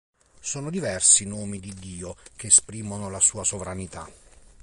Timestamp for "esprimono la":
2.47-3.19